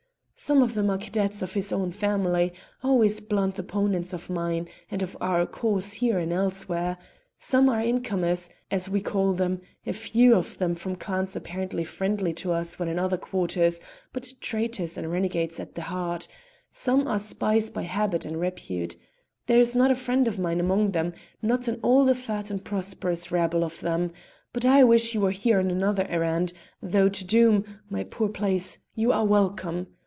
Some 0.43 0.63
of 0.63 0.73
them 0.73 0.89
are 0.89 0.97
cadets 0.97 1.43
of 1.43 1.53
his 1.53 1.71
own 1.71 1.91
family, 1.91 2.51
always 2.81 3.19
blunt 3.19 3.59
opponents 3.59 4.11
of 4.11 4.27
mine 4.27 4.67
and 4.89 5.03
of 5.03 5.15
our 5.21 5.45
cause 5.45 5.93
here 5.93 6.17
and 6.17 6.33
elsewhere; 6.33 6.97
some 7.37 7.69
are 7.69 7.79
incomers, 7.79 8.49
as 8.71 8.89
we 8.89 9.01
call 9.01 9.33
them; 9.33 9.61
a 9.85 9.93
few 9.93 10.33
of 10.35 10.57
them 10.57 10.73
from 10.73 10.95
clans 10.95 11.35
apparently 11.35 11.83
friendly 11.83 12.33
to 12.33 12.53
us 12.53 12.79
when 12.79 12.87
in 12.89 12.97
other 12.97 13.17
quarters, 13.19 13.79
but 14.13 14.33
traitors 14.41 14.97
and 14.97 15.11
renegades 15.11 15.59
at 15.59 15.75
the 15.75 15.83
heart; 15.83 16.27
some 16.71 17.07
are 17.07 17.19
spies 17.19 17.69
by 17.69 17.83
habit 17.83 18.25
and 18.25 18.39
repute. 18.41 18.95
There's 19.45 19.75
not 19.75 19.91
a 19.91 19.95
friend 19.95 20.27
of 20.27 20.39
mine 20.39 20.59
among 20.59 20.89
them, 20.89 21.13
not 21.43 21.67
in 21.67 21.75
all 21.83 22.03
the 22.03 22.15
fat 22.15 22.49
and 22.49 22.65
prosperous 22.65 23.31
rabble 23.31 23.63
of 23.63 23.79
them; 23.81 24.11
but 24.53 24.65
I 24.65 24.83
wish 24.85 25.13
you 25.13 25.21
were 25.21 25.29
here 25.29 25.59
on 25.59 25.69
another 25.69 26.07
errand, 26.09 26.51
though 26.81 27.09
to 27.09 27.23
Doom, 27.23 27.63
my 27.91 28.03
poor 28.03 28.27
place, 28.27 28.79
you 28.95 29.11
are 29.11 29.23
welcome. 29.23 29.85